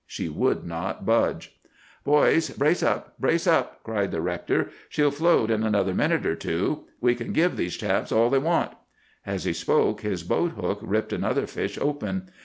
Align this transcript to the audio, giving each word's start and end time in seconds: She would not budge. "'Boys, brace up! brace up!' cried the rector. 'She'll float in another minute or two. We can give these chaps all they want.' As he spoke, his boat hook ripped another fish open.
She 0.07 0.29
would 0.29 0.65
not 0.65 1.05
budge. 1.05 1.59
"'Boys, 2.03 2.49
brace 2.49 2.81
up! 2.81 3.19
brace 3.19 3.45
up!' 3.45 3.83
cried 3.83 4.09
the 4.09 4.19
rector. 4.19 4.71
'She'll 4.89 5.11
float 5.11 5.51
in 5.51 5.61
another 5.63 5.93
minute 5.93 6.25
or 6.25 6.33
two. 6.35 6.85
We 6.99 7.13
can 7.13 7.31
give 7.33 7.55
these 7.55 7.77
chaps 7.77 8.11
all 8.11 8.31
they 8.31 8.39
want.' 8.39 8.73
As 9.27 9.43
he 9.43 9.53
spoke, 9.53 10.01
his 10.01 10.23
boat 10.23 10.53
hook 10.53 10.79
ripped 10.81 11.13
another 11.13 11.45
fish 11.45 11.77
open. 11.79 12.29